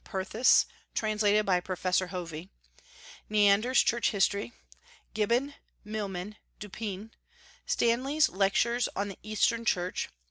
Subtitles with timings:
[0.03, 2.49] Perthes, translated by Professor Hovey;
[3.29, 4.51] Neander's Church History;
[5.13, 7.11] Gibbon; Milman; Du Pin;
[7.67, 10.09] Stanley's Lectures on the Eastern Church.